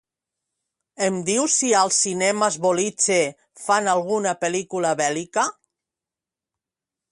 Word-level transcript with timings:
Em 1.07 1.19
dius 1.27 1.57
si 1.63 1.69
als 1.79 1.99
Cinemes 2.05 2.57
Boliche 2.65 3.19
fan 3.67 3.93
alguna 3.95 4.35
pel·lícula 4.47 4.95
bèl·lica? 5.05 5.47